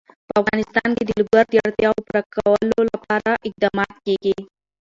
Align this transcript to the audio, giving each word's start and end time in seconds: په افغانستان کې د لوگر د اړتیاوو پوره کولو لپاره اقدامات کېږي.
په 0.27 0.33
افغانستان 0.41 0.89
کې 0.97 1.03
د 1.05 1.11
لوگر 1.19 1.45
د 1.51 1.55
اړتیاوو 1.65 2.05
پوره 2.07 2.21
کولو 2.35 2.79
لپاره 2.91 3.31
اقدامات 3.49 3.93
کېږي. 4.05 4.35